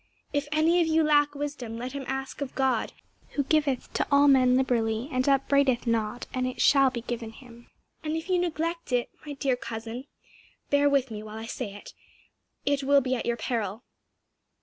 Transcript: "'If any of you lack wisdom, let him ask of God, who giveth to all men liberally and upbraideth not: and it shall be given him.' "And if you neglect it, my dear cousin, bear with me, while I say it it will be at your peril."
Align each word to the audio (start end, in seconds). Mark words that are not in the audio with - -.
"'If 0.33 0.47
any 0.51 0.81
of 0.81 0.87
you 0.87 1.03
lack 1.03 1.35
wisdom, 1.35 1.77
let 1.77 1.91
him 1.91 2.05
ask 2.07 2.41
of 2.41 2.55
God, 2.55 2.91
who 3.35 3.43
giveth 3.43 3.93
to 3.93 4.07
all 4.11 4.27
men 4.27 4.57
liberally 4.57 5.07
and 5.11 5.29
upbraideth 5.29 5.85
not: 5.85 6.25
and 6.33 6.47
it 6.47 6.59
shall 6.59 6.89
be 6.89 7.01
given 7.01 7.29
him.' 7.31 7.67
"And 8.03 8.15
if 8.17 8.27
you 8.27 8.39
neglect 8.39 8.91
it, 8.91 9.11
my 9.27 9.33
dear 9.33 9.55
cousin, 9.55 10.05
bear 10.71 10.89
with 10.89 11.11
me, 11.11 11.21
while 11.21 11.37
I 11.37 11.45
say 11.45 11.75
it 11.75 11.93
it 12.65 12.81
will 12.83 13.01
be 13.01 13.13
at 13.13 13.27
your 13.27 13.37
peril." 13.37 13.83